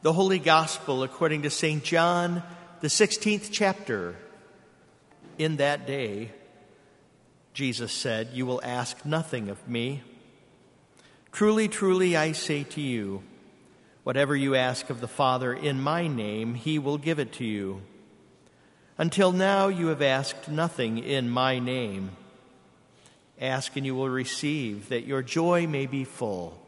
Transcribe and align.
The 0.00 0.12
Holy 0.12 0.38
Gospel 0.38 1.02
according 1.02 1.42
to 1.42 1.50
St. 1.50 1.82
John, 1.82 2.44
the 2.80 2.86
16th 2.86 3.48
chapter. 3.50 4.14
In 5.38 5.56
that 5.56 5.88
day, 5.88 6.30
Jesus 7.52 7.90
said, 7.90 8.28
You 8.32 8.46
will 8.46 8.60
ask 8.62 9.04
nothing 9.04 9.48
of 9.48 9.68
me. 9.68 10.02
Truly, 11.32 11.66
truly, 11.66 12.16
I 12.16 12.30
say 12.30 12.62
to 12.62 12.80
you, 12.80 13.24
whatever 14.04 14.36
you 14.36 14.54
ask 14.54 14.88
of 14.88 15.00
the 15.00 15.08
Father 15.08 15.52
in 15.52 15.80
my 15.80 16.06
name, 16.06 16.54
he 16.54 16.78
will 16.78 16.98
give 16.98 17.18
it 17.18 17.32
to 17.34 17.44
you. 17.44 17.82
Until 18.98 19.32
now, 19.32 19.66
you 19.66 19.88
have 19.88 20.02
asked 20.02 20.48
nothing 20.48 20.98
in 20.98 21.28
my 21.28 21.58
name. 21.58 22.12
Ask 23.40 23.76
and 23.76 23.84
you 23.84 23.96
will 23.96 24.08
receive, 24.08 24.90
that 24.90 25.08
your 25.08 25.22
joy 25.22 25.66
may 25.66 25.86
be 25.86 26.04
full. 26.04 26.67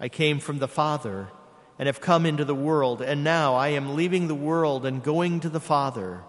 I 0.00 0.08
came 0.08 0.38
from 0.38 0.58
the 0.58 0.68
Father 0.68 1.28
and 1.78 1.86
have 1.86 2.00
come 2.00 2.26
into 2.26 2.44
the 2.44 2.54
world, 2.54 3.00
and 3.00 3.22
now 3.22 3.54
I 3.54 3.68
am 3.68 3.94
leaving 3.94 4.28
the 4.28 4.34
world 4.34 4.84
and 4.84 5.02
going 5.02 5.40
to 5.40 5.48
the 5.48 5.60
Father. 5.60 6.22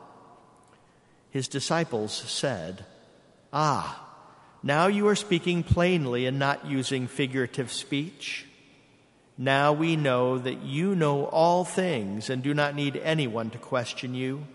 His 1.32 1.48
disciples 1.48 2.14
said, 2.14 2.86
Ah, 3.54 4.06
now 4.62 4.88
you 4.88 5.08
are 5.08 5.16
speaking 5.16 5.64
plainly 5.64 6.26
and 6.26 6.38
not 6.38 6.66
using 6.66 7.08
figurative 7.08 7.72
speech. 7.72 8.46
Now 9.38 9.72
we 9.72 9.96
know 9.96 10.38
that 10.38 10.64
you 10.64 10.96
know 10.96 11.26
all 11.26 11.64
things 11.64 12.30
and 12.30 12.44
do 12.44 12.54
not 12.54 12.76
need 12.76 12.98
anyone 12.98 13.50
to 13.52 13.58
question 13.58 14.14
you. 14.14 14.46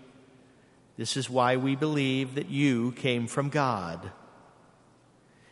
This 0.97 1.17
is 1.17 1.29
why 1.29 1.57
we 1.57 1.75
believe 1.75 2.35
that 2.35 2.49
you 2.49 2.91
came 2.93 3.27
from 3.27 3.49
God. 3.49 4.11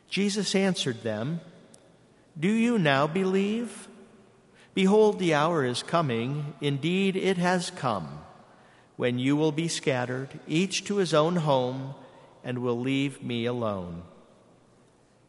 Jesus 0.08 0.54
answered 0.54 1.02
them, 1.02 1.42
do 2.39 2.52
you 2.52 2.80
now 2.80 3.08
believe? 3.08 3.88
Behold, 4.73 5.20
the 5.20 5.36
hour 5.36 5.64
is 5.64 5.84
coming, 5.84 6.56
indeed 6.59 7.16
it 7.16 7.38
has 7.38 7.70
come, 7.70 8.20
when 8.95 9.20
you 9.20 9.36
will 9.36 9.52
be 9.52 9.67
scattered, 9.67 10.30
each 10.48 10.84
to 10.86 10.98
his 10.98 11.14
own 11.14 11.36
home, 11.36 11.94
and 12.44 12.59
will 12.59 12.80
leave 12.80 13.22
me 13.22 13.45
alone. 13.45 14.02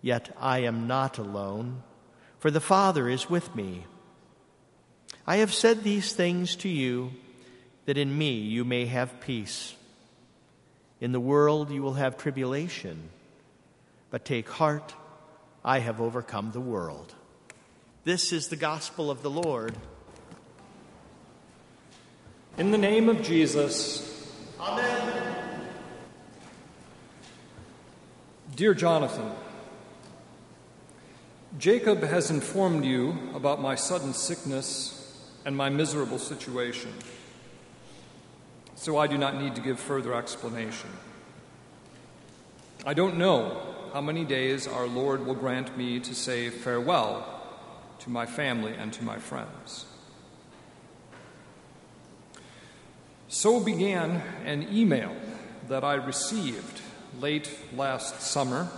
Yet 0.00 0.34
I 0.40 0.60
am 0.60 0.86
not 0.86 1.18
alone, 1.18 1.82
for 2.38 2.50
the 2.50 2.60
Father 2.60 3.08
is 3.08 3.28
with 3.28 3.54
me. 3.54 3.84
I 5.26 5.36
have 5.36 5.52
said 5.52 5.82
these 5.82 6.12
things 6.12 6.56
to 6.56 6.68
you, 6.68 7.12
that 7.84 7.98
in 7.98 8.16
me 8.16 8.32
you 8.32 8.64
may 8.64 8.86
have 8.86 9.20
peace. 9.20 9.74
In 11.00 11.12
the 11.12 11.20
world 11.20 11.70
you 11.70 11.82
will 11.82 11.94
have 11.94 12.16
tribulation, 12.16 13.10
but 14.10 14.24
take 14.24 14.48
heart 14.48 14.94
I 15.64 15.78
have 15.78 15.98
overcome 15.98 16.50
the 16.52 16.60
world. 16.60 17.14
This 18.04 18.32
is 18.34 18.48
the 18.48 18.56
gospel 18.56 19.10
of 19.10 19.22
the 19.22 19.30
Lord. 19.30 19.74
In 22.58 22.70
the 22.70 22.76
name 22.76 23.08
of 23.08 23.22
Jesus. 23.22 24.30
Amen. 24.60 25.22
Dear 28.54 28.74
Jonathan, 28.74 29.32
Jacob 31.58 32.02
has 32.02 32.30
informed 32.30 32.84
you 32.84 33.16
about 33.34 33.62
my 33.62 33.74
sudden 33.74 34.12
sickness 34.12 35.00
and 35.46 35.56
my 35.56 35.70
miserable 35.70 36.18
situation, 36.18 36.92
so 38.74 38.98
I 38.98 39.06
do 39.06 39.16
not 39.16 39.40
need 39.40 39.54
to 39.56 39.62
give 39.62 39.80
further 39.80 40.14
explanation. 40.14 40.90
I 42.86 42.92
don't 42.92 43.16
know 43.16 43.73
how 43.94 44.00
many 44.00 44.24
days 44.24 44.66
our 44.66 44.88
Lord 44.88 45.24
will 45.24 45.36
grant 45.36 45.78
me 45.78 46.00
to 46.00 46.16
say 46.16 46.50
farewell 46.50 47.24
to 48.00 48.10
my 48.10 48.26
family 48.26 48.74
and 48.74 48.92
to 48.92 49.04
my 49.04 49.18
friends. 49.18 49.86
So 53.28 53.60
began 53.60 54.20
an 54.44 54.66
email 54.72 55.14
that 55.68 55.84
I 55.84 55.94
received 55.94 56.80
late 57.20 57.48
last 57.72 58.20
summer. 58.20 58.68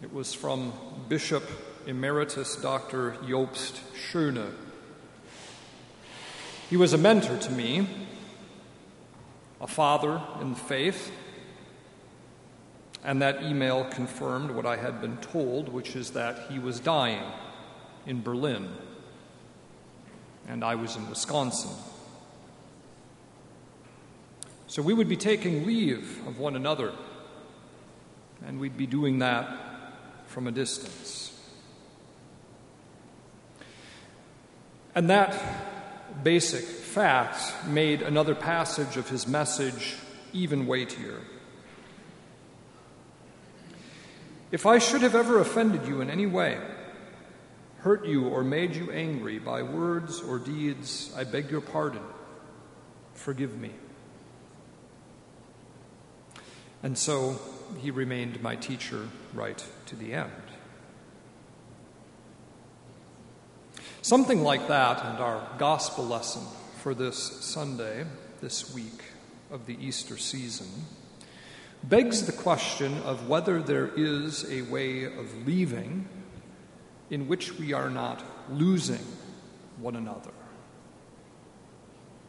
It 0.00 0.14
was 0.14 0.32
from 0.32 0.72
Bishop 1.10 1.44
Emeritus 1.86 2.56
Dr. 2.56 3.18
Jobst 3.26 3.80
Schöne. 3.94 4.50
He 6.70 6.78
was 6.78 6.94
a 6.94 6.98
mentor 6.98 7.36
to 7.36 7.52
me, 7.52 7.86
a 9.60 9.66
father 9.66 10.22
in 10.40 10.54
the 10.54 10.58
faith, 10.58 11.12
and 13.04 13.20
that 13.22 13.42
email 13.42 13.84
confirmed 13.84 14.50
what 14.50 14.66
I 14.66 14.76
had 14.76 15.00
been 15.00 15.16
told, 15.18 15.68
which 15.68 15.96
is 15.96 16.10
that 16.10 16.50
he 16.50 16.58
was 16.58 16.78
dying 16.78 17.22
in 18.06 18.22
Berlin, 18.22 18.68
and 20.48 20.64
I 20.64 20.74
was 20.76 20.96
in 20.96 21.08
Wisconsin. 21.08 21.70
So 24.66 24.82
we 24.82 24.94
would 24.94 25.08
be 25.08 25.16
taking 25.16 25.66
leave 25.66 26.26
of 26.26 26.38
one 26.38 26.56
another, 26.56 26.92
and 28.46 28.58
we'd 28.58 28.76
be 28.76 28.86
doing 28.86 29.18
that 29.18 29.48
from 30.26 30.46
a 30.46 30.52
distance. 30.52 31.28
And 34.94 35.10
that 35.10 35.38
basic 36.22 36.64
fact 36.64 37.66
made 37.66 38.02
another 38.02 38.34
passage 38.34 38.96
of 38.96 39.08
his 39.08 39.26
message 39.26 39.94
even 40.32 40.66
weightier. 40.66 41.20
If 44.52 44.66
I 44.66 44.78
should 44.78 45.00
have 45.00 45.14
ever 45.14 45.40
offended 45.40 45.86
you 45.86 46.02
in 46.02 46.10
any 46.10 46.26
way, 46.26 46.58
hurt 47.78 48.04
you 48.04 48.28
or 48.28 48.44
made 48.44 48.76
you 48.76 48.92
angry 48.92 49.38
by 49.38 49.62
words 49.62 50.20
or 50.20 50.38
deeds, 50.38 51.10
I 51.16 51.24
beg 51.24 51.50
your 51.50 51.62
pardon. 51.62 52.02
Forgive 53.14 53.58
me. 53.58 53.70
And 56.82 56.98
so 56.98 57.40
he 57.80 57.90
remained 57.90 58.42
my 58.42 58.54
teacher 58.56 59.08
right 59.32 59.64
to 59.86 59.96
the 59.96 60.12
end. 60.12 60.30
Something 64.02 64.42
like 64.42 64.68
that, 64.68 65.02
and 65.02 65.18
our 65.18 65.48
gospel 65.56 66.04
lesson 66.04 66.42
for 66.82 66.92
this 66.92 67.16
Sunday, 67.16 68.04
this 68.42 68.74
week 68.74 69.02
of 69.50 69.64
the 69.64 69.78
Easter 69.82 70.18
season 70.18 70.68
begs 71.84 72.26
the 72.26 72.32
question 72.32 72.98
of 73.02 73.28
whether 73.28 73.62
there 73.62 73.90
is 73.96 74.50
a 74.50 74.62
way 74.62 75.04
of 75.04 75.46
leaving 75.46 76.08
in 77.10 77.28
which 77.28 77.58
we 77.58 77.72
are 77.72 77.90
not 77.90 78.22
losing 78.50 79.04
one 79.78 79.96
another, 79.96 80.30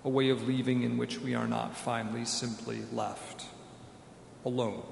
a 0.03 0.09
way 0.09 0.29
of 0.29 0.47
leaving 0.47 0.83
in 0.83 0.97
which 0.97 1.19
we 1.19 1.35
are 1.35 1.47
not 1.47 1.77
finally 1.77 2.25
simply 2.25 2.81
left 2.91 3.45
alone. 4.45 4.83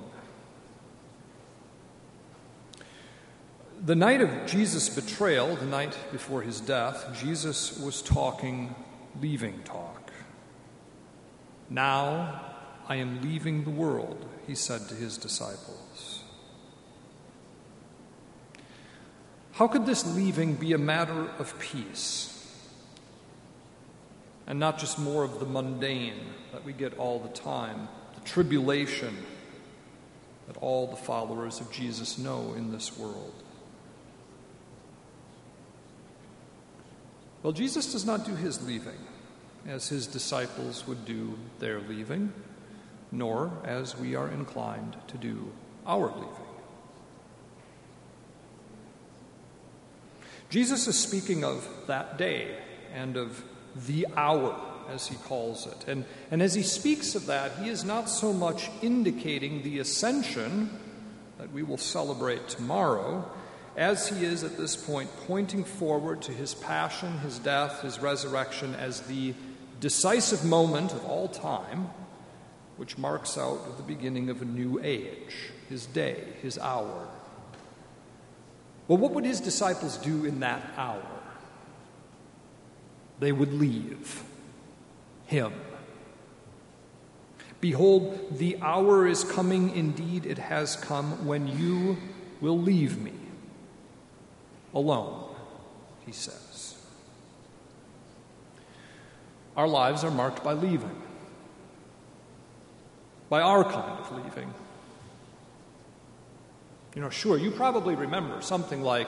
The 3.84 3.96
night 3.96 4.22
of 4.22 4.30
Jesus' 4.46 4.90
betrayal, 4.90 5.56
the 5.56 5.66
night 5.66 5.98
before 6.12 6.44
his 6.44 6.62
death, 6.62 7.18
Jesus 7.20 7.80
was 7.80 8.04
talking 8.04 8.76
leaving 9.20 9.64
talk. 9.64 10.12
Now 11.68 12.51
I 12.88 12.96
am 12.96 13.22
leaving 13.22 13.64
the 13.64 13.70
world, 13.70 14.26
he 14.48 14.56
said 14.56 14.88
to 14.90 14.96
his 14.96 15.18
disciples. 15.18 16.24
How 19.54 19.68
could 19.68 19.86
this 19.86 20.06
leaving 20.16 20.56
be 20.56 20.74
a 20.74 20.78
matter 20.78 21.30
of 21.38 21.58
peace? 21.60 22.28
And 24.48 24.60
not 24.60 24.80
just 24.80 24.98
more 24.98 25.24
of 25.24 25.40
the 25.40 25.46
mundane 25.46 26.20
that 26.52 26.66
we 26.66 26.74
get 26.74 26.98
all 26.98 27.20
the 27.20 27.30
time, 27.30 27.88
the 28.16 28.22
tribulation 28.22 29.16
that 30.48 30.58
all 30.58 30.88
the 30.88 30.96
followers 30.96 31.62
of 31.62 31.72
Jesus 31.72 32.18
know 32.18 32.54
in 32.58 32.72
this 32.72 32.98
world. 32.98 33.34
Well, 37.44 37.54
Jesus 37.54 37.92
does 37.92 38.06
not 38.06 38.26
do 38.26 38.36
his 38.36 38.66
leaving 38.66 38.98
as 39.68 39.90
his 39.90 40.08
disciples 40.08 40.88
would 40.88 41.06
do 41.06 41.38
their 41.60 41.80
leaving 41.80 42.34
nor 43.12 43.52
as 43.64 43.98
we 43.98 44.16
are 44.16 44.30
inclined 44.30 44.96
to 45.08 45.18
do 45.18 45.52
our 45.86 46.08
leaving. 46.08 46.52
Jesus 50.50 50.88
is 50.88 51.00
speaking 51.00 51.44
of 51.44 51.68
that 51.88 52.18
day 52.18 52.56
and 52.94 53.16
of 53.16 53.44
the 53.88 54.06
hour, 54.18 54.60
as 54.90 55.08
he 55.08 55.16
calls 55.16 55.66
it. 55.66 55.88
And, 55.88 56.04
and 56.30 56.42
as 56.42 56.54
he 56.54 56.62
speaks 56.62 57.16
of 57.16 57.28
that, 57.28 57.54
he 57.54 57.70
is 57.70 57.86
not 57.86 58.10
so 58.10 58.34
much 58.34 58.70
indicating 58.82 59.64
the 59.64 59.80
ascension 59.80 60.70
that 61.38 61.54
we 61.54 61.64
will 61.64 61.78
celebrate 61.78 62.50
tomorrow, 62.50 63.30
as 63.78 64.10
he 64.10 64.26
is 64.26 64.44
at 64.44 64.58
this 64.58 64.76
point 64.76 65.10
pointing 65.26 65.64
forward 65.64 66.22
to 66.24 66.34
his 66.34 66.54
passion, 66.54 67.20
his 67.20 67.40
death, 67.40 67.82
his 67.82 68.00
resurrection 68.00 68.76
as 68.76 69.00
the 69.02 69.34
decisive 69.80 70.44
moment 70.44 70.92
of 70.92 71.06
all 71.06 71.30
time, 71.30 71.90
which 72.82 72.98
marks 72.98 73.38
out 73.38 73.78
the 73.78 73.84
beginning 73.84 74.28
of 74.32 74.42
a 74.42 74.46
new 74.46 74.80
age, 74.82 75.52
his 75.70 75.86
day, 75.86 76.18
his 76.42 76.58
hour. 76.58 77.08
Well, 78.88 78.98
what 78.98 79.12
would 79.12 79.24
his 79.24 79.40
disciples 79.40 79.98
do 79.98 80.26
in 80.26 80.40
that 80.40 80.64
hour? 80.76 81.06
They 83.20 83.32
would 83.32 83.54
leave 83.54 84.24
him. 85.28 85.54
Behold, 87.60 88.40
the 88.40 88.58
hour 88.64 89.06
is 89.06 89.24
coming, 89.26 89.76
indeed 89.76 90.26
it 90.26 90.40
has 90.40 90.76
come, 90.76 91.28
when 91.28 91.48
you 91.48 91.98
will 92.42 92.58
leave 92.58 93.00
me 93.00 93.14
alone, 94.74 95.36
he 96.04 96.12
says. 96.12 96.80
Our 99.56 99.68
lives 99.68 100.04
are 100.04 100.10
marked 100.10 100.44
by 100.44 100.54
leaving, 100.54 101.01
by 103.32 103.42
our 103.42 103.64
kind 103.64 103.98
of 103.98 104.12
leaving. 104.12 104.54
You 106.94 107.02
know, 107.02 107.10
sure, 107.10 107.38
you 107.38 107.50
probably 107.50 107.96
remember 107.96 108.42
something 108.42 108.82
like 108.82 109.08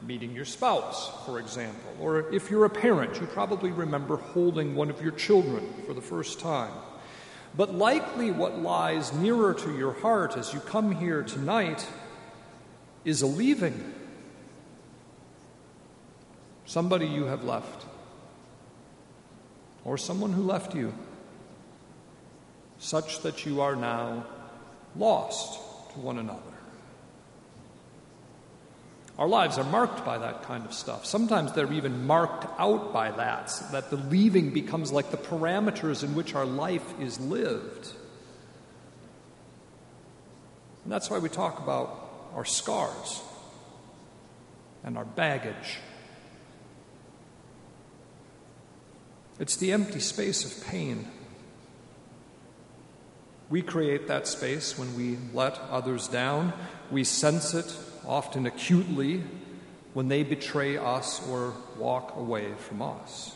meeting 0.00 0.30
your 0.30 0.44
spouse, 0.44 1.10
for 1.26 1.40
example, 1.40 1.92
or 2.00 2.32
if 2.32 2.52
you're 2.52 2.66
a 2.66 2.70
parent, 2.70 3.20
you 3.20 3.26
probably 3.26 3.72
remember 3.72 4.16
holding 4.16 4.76
one 4.76 4.90
of 4.90 5.02
your 5.02 5.10
children 5.10 5.68
for 5.84 5.92
the 5.92 6.00
first 6.00 6.38
time. 6.38 6.70
But 7.56 7.74
likely 7.74 8.30
what 8.30 8.60
lies 8.60 9.12
nearer 9.12 9.54
to 9.54 9.76
your 9.76 9.92
heart 9.92 10.36
as 10.36 10.54
you 10.54 10.60
come 10.60 10.92
here 10.92 11.24
tonight 11.24 11.84
is 13.04 13.22
a 13.22 13.26
leaving. 13.26 13.92
Somebody 16.64 17.08
you 17.08 17.24
have 17.24 17.42
left, 17.42 17.86
or 19.84 19.98
someone 19.98 20.32
who 20.32 20.42
left 20.42 20.76
you, 20.76 20.94
such 22.82 23.20
that 23.20 23.46
you 23.46 23.60
are 23.60 23.76
now 23.76 24.26
lost 24.96 25.60
to 25.92 26.00
one 26.00 26.18
another. 26.18 26.40
Our 29.18 29.28
lives 29.28 29.56
are 29.56 29.64
marked 29.64 30.04
by 30.04 30.18
that 30.18 30.42
kind 30.42 30.64
of 30.64 30.72
stuff. 30.72 31.06
Sometimes 31.06 31.52
they're 31.52 31.72
even 31.72 32.06
marked 32.06 32.44
out 32.58 32.92
by 32.92 33.12
that, 33.12 33.50
so 33.50 33.66
that 33.70 33.90
the 33.90 33.96
leaving 33.96 34.50
becomes 34.50 34.90
like 34.90 35.12
the 35.12 35.16
parameters 35.16 36.02
in 36.02 36.16
which 36.16 36.34
our 36.34 36.44
life 36.44 36.98
is 37.00 37.20
lived. 37.20 37.92
And 40.82 40.92
that's 40.92 41.08
why 41.08 41.18
we 41.18 41.28
talk 41.28 41.60
about 41.60 42.30
our 42.34 42.44
scars 42.44 43.22
and 44.82 44.98
our 44.98 45.04
baggage. 45.04 45.78
It's 49.38 49.56
the 49.56 49.70
empty 49.70 50.00
space 50.00 50.44
of 50.44 50.66
pain. 50.66 51.06
We 53.52 53.60
create 53.60 54.08
that 54.08 54.26
space 54.26 54.78
when 54.78 54.96
we 54.96 55.18
let 55.34 55.58
others 55.70 56.08
down. 56.08 56.54
We 56.90 57.04
sense 57.04 57.52
it 57.52 57.76
often 58.06 58.46
acutely, 58.46 59.22
when 59.92 60.08
they 60.08 60.22
betray 60.22 60.78
us 60.78 61.20
or 61.28 61.52
walk 61.76 62.16
away 62.16 62.46
from 62.54 62.80
us. 62.80 63.34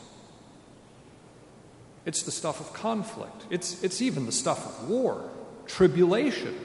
It's 2.07 2.23
the 2.23 2.31
stuff 2.31 2.61
of 2.61 2.73
conflict, 2.73 3.45
it's, 3.51 3.85
it's 3.85 4.01
even 4.01 4.25
the 4.25 4.33
stuff 4.33 4.67
of 4.67 4.89
war. 4.89 5.29
Tribulation 5.67 6.57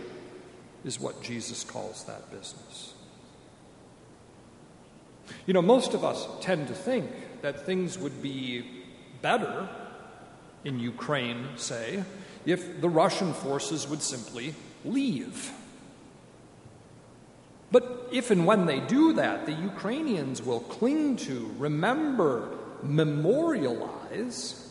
is 0.85 0.97
what 0.97 1.21
Jesus 1.21 1.65
calls 1.65 2.05
that 2.05 2.31
business. 2.31 2.93
You 5.45 5.53
know, 5.53 5.61
most 5.61 5.93
of 5.93 6.05
us 6.05 6.25
tend 6.39 6.69
to 6.69 6.73
think 6.73 7.11
that 7.41 7.65
things 7.65 7.99
would 7.99 8.21
be 8.21 8.63
better 9.21 9.67
in 10.63 10.79
Ukraine, 10.79 11.49
say, 11.57 12.05
if 12.45 12.81
the 12.81 12.89
Russian 12.89 13.33
forces 13.33 13.87
would 13.87 14.01
simply 14.01 14.55
leave. 14.83 15.51
But 17.71 18.09
if 18.11 18.31
and 18.31 18.45
when 18.45 18.65
they 18.65 18.79
do 18.81 19.13
that, 19.13 19.45
the 19.45 19.53
Ukrainians 19.53 20.41
will 20.41 20.59
cling 20.59 21.15
to, 21.17 21.53
remember, 21.57 22.49
memorialize 22.83 24.67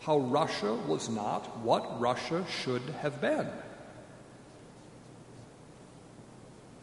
how 0.00 0.18
Russia 0.18 0.74
was 0.74 1.08
not 1.08 1.58
what 1.58 2.00
Russia 2.00 2.44
should 2.48 2.82
have 3.00 3.20
been. 3.20 3.48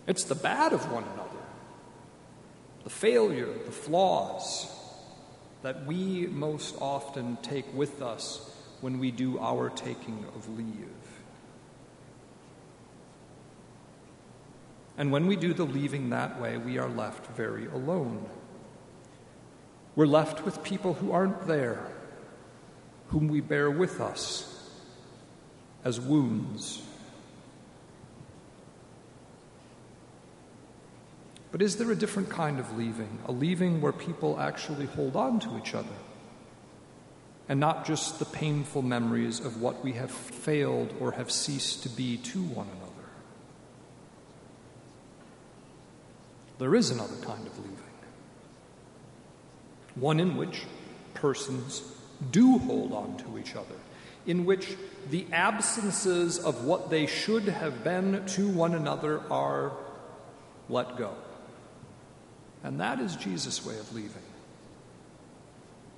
It's 0.08 0.24
the 0.24 0.36
bad 0.36 0.72
of 0.74 0.90
one 0.92 1.04
another, 1.04 1.44
the 2.84 2.90
failure, 2.90 3.54
the 3.66 3.72
flaws 3.72 4.74
that 5.62 5.86
we 5.86 6.28
most 6.28 6.76
often 6.80 7.38
take 7.42 7.72
with 7.74 8.02
us 8.02 8.50
when 8.82 9.00
we 9.00 9.12
do 9.12 9.40
our 9.40 9.70
taking 9.70 10.26
of 10.36 10.58
leave. 10.58 10.88
And 14.98 15.12
when 15.12 15.28
we 15.28 15.38
do 15.38 15.54
the 15.54 15.66
leaving 15.66 16.10
that 16.10 16.42
way, 16.42 16.58
we 16.58 16.78
are 16.78 16.90
left 16.90 17.28
very 17.28 17.68
alone. 17.68 18.26
We're 19.96 20.08
left 20.08 20.44
with 20.46 20.62
people 20.64 20.94
who 20.94 21.12
aren't 21.12 21.48
there, 21.48 21.88
whom 23.08 23.28
we 23.30 23.40
bear 23.42 23.72
with 23.72 24.02
us 24.02 24.70
as 25.84 26.00
wounds. 26.00 26.82
But 31.52 31.62
is 31.62 31.78
there 31.78 31.92
a 31.92 31.96
different 31.96 32.30
kind 32.30 32.60
of 32.60 32.78
leaving? 32.78 33.20
A 33.26 33.32
leaving 33.32 33.82
where 33.82 33.92
people 33.92 34.40
actually 34.40 34.86
hold 34.86 35.16
on 35.16 35.40
to 35.40 35.58
each 35.58 35.74
other? 35.74 35.88
And 37.50 37.60
not 37.60 37.86
just 37.86 38.20
the 38.20 38.26
painful 38.26 38.84
memories 38.84 39.40
of 39.40 39.60
what 39.60 39.84
we 39.84 39.94
have 39.94 40.12
failed 40.12 40.94
or 41.00 41.14
have 41.14 41.32
ceased 41.32 41.84
to 41.84 41.90
be 41.90 42.18
to 42.18 42.44
one 42.44 42.68
another. 42.68 42.90
There 46.60 46.76
is 46.76 46.92
another 46.92 47.16
kind 47.24 47.48
of 47.48 47.58
leaving, 47.58 47.78
one 49.96 50.20
in 50.20 50.38
which 50.38 50.66
persons 51.16 51.82
do 52.32 52.60
hold 52.60 52.94
on 52.94 53.18
to 53.18 53.40
each 53.40 53.56
other, 53.56 53.76
in 54.28 54.46
which 54.46 54.76
the 55.10 55.26
absences 55.32 56.38
of 56.38 56.66
what 56.66 56.90
they 56.90 57.08
should 57.08 57.46
have 57.46 57.84
been 57.84 58.26
to 58.28 58.48
one 58.50 58.76
another 58.76 59.22
are 59.32 59.72
let 60.68 60.98
go. 60.98 61.16
And 62.64 62.80
that 62.82 63.00
is 63.00 63.16
Jesus' 63.16 63.66
way 63.66 63.80
of 63.80 63.92
leaving. 63.96 64.29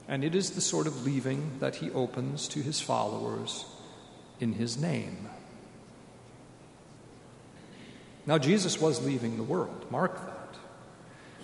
And 0.07 0.23
it 0.23 0.35
is 0.35 0.51
the 0.51 0.61
sort 0.61 0.87
of 0.87 1.05
leaving 1.05 1.59
that 1.59 1.77
he 1.77 1.91
opens 1.91 2.47
to 2.49 2.61
his 2.61 2.81
followers 2.81 3.65
in 4.39 4.53
his 4.53 4.77
name. 4.77 5.29
Now, 8.25 8.37
Jesus 8.37 8.79
was 8.79 9.03
leaving 9.03 9.37
the 9.37 9.43
world. 9.43 9.85
Mark 9.89 10.25
that 10.25 10.41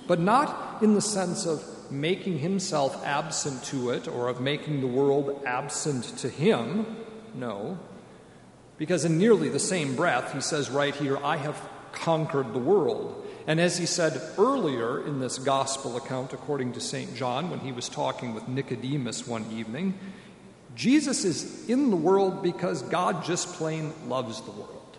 but 0.08 0.20
not 0.20 0.82
in 0.82 0.94
the 0.94 1.02
sense 1.02 1.46
of 1.46 1.64
making 1.92 2.40
himself 2.40 3.06
absent 3.06 3.64
to 3.66 3.92
it 3.92 4.08
or 4.08 4.30
of 4.30 4.42
making 4.42 4.82
the 4.82 4.88
world 4.88 5.44
absent 5.46 6.06
to 6.18 6.30
him. 6.30 6.86
No. 7.36 7.78
Because 8.78 9.06
in 9.06 9.18
nearly 9.18 9.50
the 9.50 9.60
same 9.60 9.96
breath, 9.96 10.34
he 10.34 10.42
says 10.42 10.70
right 10.70 10.96
here, 10.96 11.18
I 11.24 11.38
have 11.38 11.62
conquered 11.92 12.54
the 12.54 12.60
world. 12.60 13.27
And 13.48 13.62
as 13.62 13.78
he 13.78 13.86
said 13.86 14.22
earlier 14.38 15.02
in 15.08 15.22
this 15.22 15.40
gospel 15.40 15.96
account, 15.96 16.34
according 16.34 16.74
to 16.74 16.82
St. 16.82 17.16
John, 17.16 17.50
when 17.50 17.62
he 17.62 17.72
was 17.72 17.88
talking 17.88 18.34
with 18.34 18.50
Nicodemus 18.50 19.26
one 19.26 19.50
evening, 19.50 19.98
Jesus 20.76 21.24
is 21.24 21.68
in 21.70 21.90
the 21.90 21.96
world 21.96 22.44
because 22.44 22.82
God 22.84 23.24
just 23.24 23.54
plain 23.54 23.94
loves 24.10 24.42
the 24.42 24.52
world. 24.52 24.98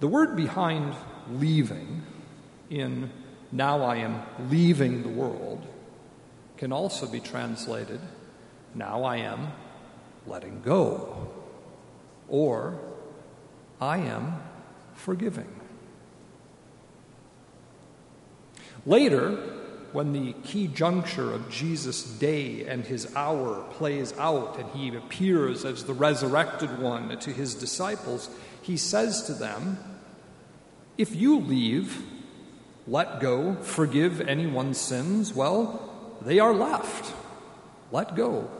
The 0.00 0.08
word 0.08 0.36
behind 0.36 0.94
leaving 1.30 2.02
in 2.68 3.10
now 3.52 3.82
I 3.82 3.96
am 3.98 4.20
leaving 4.50 5.04
the 5.04 5.08
world 5.08 5.64
can 6.58 6.72
also 6.72 7.06
be 7.06 7.20
translated 7.20 8.00
now 8.74 9.04
I 9.04 9.18
am 9.18 9.52
letting 10.26 10.60
go 10.62 11.30
or 12.28 12.78
I 13.80 13.98
am 13.98 14.40
forgiving. 14.94 15.48
Later, 18.84 19.32
when 19.92 20.12
the 20.12 20.32
key 20.44 20.66
juncture 20.68 21.32
of 21.32 21.50
Jesus' 21.50 22.02
day 22.04 22.66
and 22.66 22.84
his 22.84 23.14
hour 23.16 23.64
plays 23.72 24.12
out 24.18 24.58
and 24.58 24.68
he 24.70 24.94
appears 24.94 25.64
as 25.64 25.84
the 25.84 25.94
resurrected 25.94 26.78
one 26.78 27.18
to 27.18 27.32
his 27.32 27.54
disciples, 27.54 28.30
he 28.62 28.76
says 28.76 29.22
to 29.22 29.32
them, 29.32 29.78
If 30.98 31.16
you 31.16 31.40
leave, 31.40 32.02
let 32.86 33.20
go, 33.20 33.54
forgive 33.56 34.20
anyone's 34.20 34.78
sins, 34.78 35.34
well, 35.34 36.18
they 36.20 36.38
are 36.38 36.54
left. 36.54 37.12
Let 37.90 38.14
go, 38.14 38.50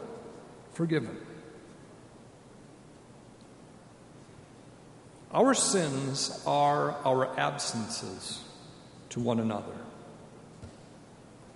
forgiven. 0.73 1.17
Our 5.31 5.53
sins 5.53 6.41
are 6.45 6.91
our 7.05 7.37
absences 7.37 8.41
to 9.09 9.19
one 9.19 9.39
another. 9.39 9.75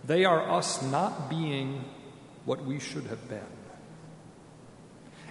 They 0.04 0.26
are 0.26 0.50
us 0.50 0.82
not 0.82 1.30
being 1.30 1.86
what 2.46 2.66
we 2.66 2.80
should 2.80 3.06
have 3.06 3.30
been. 3.30 3.40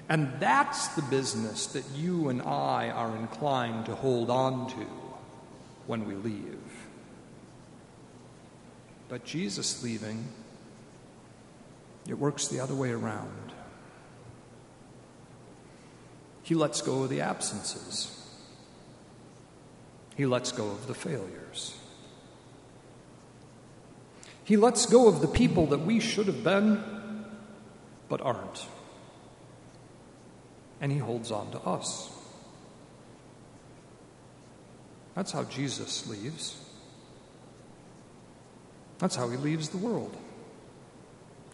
And 0.08 0.32
that's 0.40 0.88
the 0.88 1.02
business 1.02 1.66
that 1.66 1.84
you 1.94 2.30
and 2.30 2.42
I 2.42 2.90
are 2.90 3.16
inclined 3.16 3.86
to 3.86 3.94
hold 3.94 4.30
on 4.30 4.68
to 4.70 4.86
when 5.86 6.06
we 6.06 6.14
leave. 6.14 6.58
But 9.08 9.24
Jesus 9.24 9.82
leaving, 9.82 10.28
it 12.08 12.14
works 12.14 12.48
the 12.48 12.60
other 12.60 12.74
way 12.74 12.90
around. 12.90 13.52
He 16.42 16.54
lets 16.54 16.80
go 16.80 17.04
of 17.04 17.10
the 17.10 17.20
absences. 17.20 18.19
He 20.20 20.26
lets 20.26 20.52
go 20.52 20.68
of 20.68 20.86
the 20.86 20.92
failures. 20.92 21.78
He 24.44 24.58
lets 24.58 24.84
go 24.84 25.08
of 25.08 25.22
the 25.22 25.26
people 25.26 25.68
that 25.68 25.78
we 25.78 25.98
should 25.98 26.26
have 26.26 26.44
been, 26.44 27.24
but 28.06 28.20
aren't. 28.20 28.66
And 30.78 30.92
He 30.92 30.98
holds 30.98 31.30
on 31.30 31.50
to 31.52 31.60
us. 31.60 32.10
That's 35.14 35.32
how 35.32 35.44
Jesus 35.44 36.06
leaves. 36.06 36.62
That's 38.98 39.16
how 39.16 39.30
He 39.30 39.38
leaves 39.38 39.70
the 39.70 39.78
world. 39.78 40.14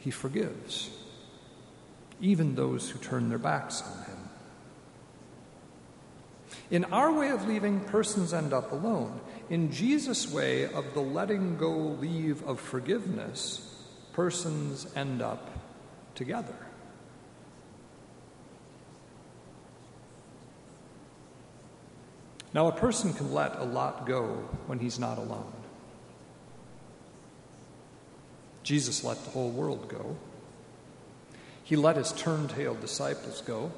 He 0.01 0.11
forgives, 0.11 0.91
even 2.21 2.57
those 2.57 2.91
who 2.91 2.99
turn 2.99 3.29
their 3.29 3.39
backs 3.39 3.81
on 3.81 4.07
Him. 4.07 4.16
In 6.71 6.85
our 6.87 7.13
way 7.13 7.31
of 7.31 7.47
leaving, 7.47 7.81
persons 7.81 8.35
end 8.35 8.53
up 8.53 8.73
alone. 8.73 9.21
In 9.49 9.71
Jesus' 9.71 10.31
way 10.31 10.65
of 10.65 10.95
the 10.95 11.01
letting 11.01 11.57
go 11.57 11.71
leave 11.71 12.43
of 12.47 12.59
forgiveness, 12.59 13.85
persons 14.13 14.87
end 14.97 15.23
up 15.23 15.49
together. 16.15 16.57
Now, 22.53 22.69
a 22.69 22.73
person 22.73 23.13
can 23.13 23.33
let 23.33 23.57
a 23.59 23.65
lot 23.65 24.07
go 24.07 24.25
when 24.67 24.79
he's 24.79 24.99
not 24.99 25.19
alone. 25.19 25.53
Jesus 28.63 29.05
let 29.05 29.23
the 29.25 29.31
whole 29.31 29.51
world 29.51 29.89
go. 29.89 30.17
He 31.63 31.77
let 31.77 31.97
his 31.97 32.13
turn-tailed 32.13 32.81
disciples 32.81 33.43
go. 33.43 33.71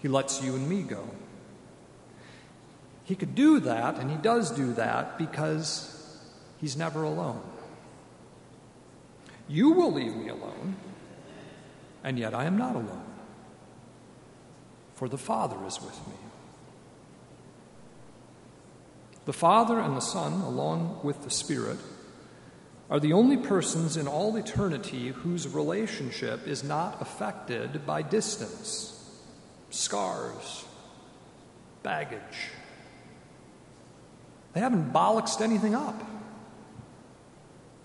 He 0.00 0.08
lets 0.08 0.42
you 0.42 0.56
and 0.56 0.68
me 0.68 0.82
go. 0.82 1.08
He 3.08 3.14
could 3.14 3.34
do 3.34 3.58
that, 3.60 3.96
and 3.98 4.10
he 4.10 4.18
does 4.18 4.50
do 4.50 4.74
that 4.74 5.16
because 5.16 6.20
he's 6.58 6.76
never 6.76 7.04
alone. 7.04 7.40
You 9.48 9.70
will 9.70 9.90
leave 9.90 10.14
me 10.14 10.28
alone, 10.28 10.76
and 12.04 12.18
yet 12.18 12.34
I 12.34 12.44
am 12.44 12.58
not 12.58 12.74
alone, 12.74 13.06
for 14.92 15.08
the 15.08 15.16
Father 15.16 15.56
is 15.66 15.80
with 15.80 15.96
me. 16.06 16.16
The 19.24 19.32
Father 19.32 19.80
and 19.80 19.96
the 19.96 20.00
Son, 20.00 20.42
along 20.42 21.00
with 21.02 21.24
the 21.24 21.30
Spirit, 21.30 21.78
are 22.90 23.00
the 23.00 23.14
only 23.14 23.38
persons 23.38 23.96
in 23.96 24.06
all 24.06 24.36
eternity 24.36 25.08
whose 25.08 25.48
relationship 25.48 26.46
is 26.46 26.62
not 26.62 27.00
affected 27.00 27.86
by 27.86 28.02
distance, 28.02 29.18
scars, 29.70 30.66
baggage 31.82 32.50
they 34.52 34.60
haven't 34.60 34.92
bollocksed 34.92 35.40
anything 35.40 35.74
up. 35.74 36.02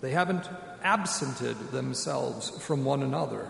They 0.00 0.10
haven't 0.10 0.48
absented 0.82 1.56
themselves 1.70 2.50
from 2.50 2.84
one 2.84 3.02
another. 3.02 3.48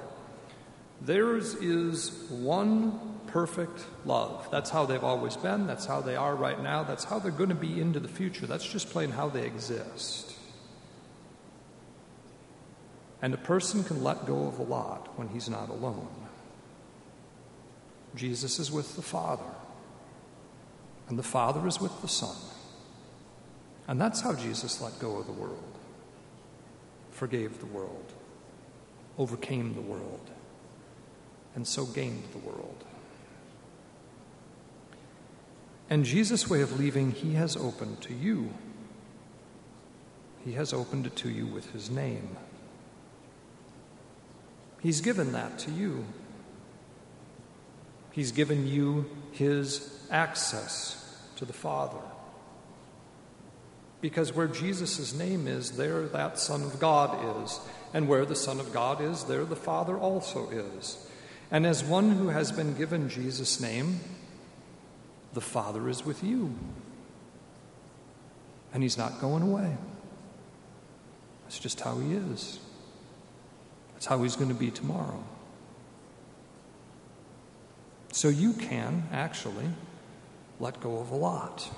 Theirs 1.00 1.54
is 1.54 2.11
one 2.30 3.18
perfect 3.26 3.85
love. 4.04 4.49
That's 4.52 4.71
how 4.71 4.87
they've 4.87 5.02
always 5.02 5.37
been. 5.37 5.66
That's 5.66 5.87
how 5.87 6.00
they 6.00 6.14
are 6.14 6.37
right 6.37 6.62
now. 6.62 6.85
That's 6.85 7.04
how 7.04 7.18
they're 7.18 7.33
going 7.33 7.49
to 7.49 7.54
be 7.56 7.80
into 7.80 7.99
the 7.99 8.09
future. 8.09 8.47
That's 8.47 8.66
just 8.66 8.90
plain 8.90 9.11
how 9.11 9.28
they 9.28 9.44
exist. 9.44 10.35
And 13.21 13.35
a 13.35 13.38
person 13.38 13.83
can 13.83 14.04
let 14.04 14.26
go 14.26 14.47
of 14.47 14.59
a 14.59 14.62
lot 14.62 15.18
when 15.18 15.28
he's 15.28 15.49
not 15.49 15.68
alone. 15.71 16.09
Jesus 18.14 18.59
is 18.59 18.71
with 18.71 18.94
the 18.97 19.02
Father, 19.02 19.42
and 21.09 21.18
the 21.18 21.25
Father 21.25 21.66
is 21.66 21.80
with 21.80 22.00
the 22.02 22.09
Son. 22.09 22.37
And 23.87 24.00
that's 24.00 24.21
how 24.21 24.35
Jesus 24.35 24.81
let 24.81 24.99
go 24.99 25.19
of 25.19 25.26
the 25.26 25.33
world, 25.33 25.79
forgave 27.11 27.61
the 27.61 27.67
world, 27.67 28.12
overcame 29.19 29.75
the 29.75 29.81
world, 29.81 30.31
and 31.55 31.67
so 31.67 31.85
gained 31.85 32.25
the 32.33 32.38
world. 32.38 32.85
And 35.91 36.05
Jesus' 36.05 36.49
way 36.49 36.62
of 36.62 36.79
leaving, 36.79 37.12
he 37.12 37.35
has 37.35 37.57
opened 37.57 38.00
to 38.03 38.14
you. 38.14 38.50
He 40.45 40.53
has 40.53 40.73
opened 40.73 41.07
it 41.07 41.17
to 41.17 41.31
you 41.31 41.47
with 41.47 41.71
his 41.73 41.91
name. 41.91 42.37
He's 44.81 45.00
given 45.00 45.33
that 45.33 45.59
to 45.61 45.71
you. 45.71 46.05
He's 48.12 48.33
given 48.33 48.67
you 48.67 49.11
his 49.33 50.07
access 50.11 51.19
to 51.37 51.45
the 51.45 51.53
Father. 51.53 52.00
Because 54.04 54.34
where 54.34 54.49
Jesus' 54.49 55.14
name 55.14 55.49
is, 55.49 55.78
there 55.78 56.06
that 56.08 56.38
Son 56.38 56.62
of 56.62 56.78
God 56.78 57.42
is. 57.42 57.58
And 57.94 58.06
where 58.06 58.26
the 58.26 58.37
Son 58.37 58.61
of 58.61 58.70
God 58.70 59.00
is, 59.00 59.25
there 59.25 59.46
the 59.46 59.56
Father 59.56 59.96
also 59.96 60.50
is. 60.50 61.08
And 61.50 61.64
as 61.64 61.82
one 61.82 62.11
who 62.11 62.28
has 62.28 62.52
been 62.52 62.75
given 62.75 63.08
Jesus' 63.08 63.62
name, 63.62 64.00
the 65.32 65.40
Father 65.40 65.88
is 65.88 66.04
with 66.04 66.23
you. 66.23 66.54
And 68.75 68.82
He's 68.82 68.99
not 68.99 69.23
going 69.23 69.42
away. 69.42 69.75
That's 71.44 71.58
just 71.58 71.80
how 71.80 71.99
He 71.99 72.12
is. 72.12 72.58
That's 73.94 74.04
how 74.04 74.23
He's 74.23 74.37
going 74.37 74.50
to 74.50 74.54
be 74.54 74.70
tomorrow. 74.70 75.25
So 78.12 78.28
you 78.28 78.52
can 78.52 79.08
actually 79.11 79.70
let 80.61 80.78
go 80.82 80.99
of 80.99 81.11
a 81.11 81.16
lot 81.16 81.70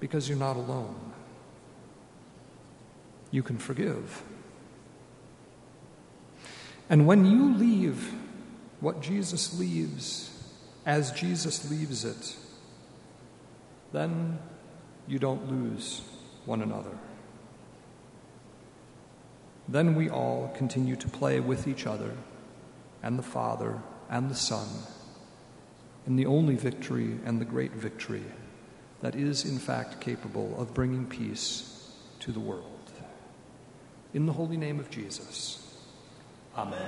because 0.00 0.28
you're 0.28 0.38
not 0.38 0.56
alone. 0.56 0.94
You 3.30 3.42
can 3.42 3.58
forgive. 3.58 4.22
And 6.88 7.06
when 7.06 7.24
you 7.24 7.54
leave 7.54 8.12
what 8.80 9.02
Jesus 9.02 9.58
leaves 9.58 10.30
as 10.84 11.10
Jesus 11.12 11.68
leaves 11.70 12.04
it, 12.04 12.36
then 13.92 14.38
you 15.08 15.18
don't 15.18 15.50
lose 15.50 16.02
one 16.44 16.62
another. 16.62 16.96
Then 19.68 19.96
we 19.96 20.08
all 20.08 20.52
continue 20.56 20.94
to 20.96 21.08
play 21.08 21.40
with 21.40 21.66
each 21.66 21.86
other 21.86 22.12
and 23.02 23.18
the 23.18 23.22
Father 23.22 23.82
and 24.08 24.30
the 24.30 24.34
Son 24.34 24.68
in 26.06 26.14
the 26.14 26.26
only 26.26 26.54
victory 26.54 27.18
and 27.24 27.40
the 27.40 27.44
great 27.44 27.72
victory 27.72 28.22
that 29.00 29.14
is, 29.14 29.44
in 29.44 29.58
fact, 29.58 30.00
capable 30.00 30.54
of 30.60 30.74
bringing 30.74 31.06
peace 31.06 31.92
to 32.20 32.32
the 32.32 32.40
world. 32.40 32.72
In 34.14 34.26
the 34.26 34.32
holy 34.32 34.56
name 34.56 34.80
of 34.80 34.90
Jesus. 34.90 35.62
Amen. 36.56 36.80